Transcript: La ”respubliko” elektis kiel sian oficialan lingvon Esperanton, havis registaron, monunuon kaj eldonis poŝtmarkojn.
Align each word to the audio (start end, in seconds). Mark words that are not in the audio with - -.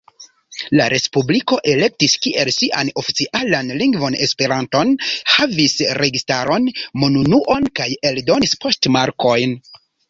La 0.77 0.85
”respubliko” 0.93 1.59
elektis 1.73 2.15
kiel 2.23 2.51
sian 2.55 2.89
oficialan 3.03 3.71
lingvon 3.83 4.19
Esperanton, 4.29 4.97
havis 5.37 5.79
registaron, 6.03 6.69
monunuon 7.05 7.73
kaj 7.83 7.91
eldonis 8.13 8.61
poŝtmarkojn. 8.67 9.59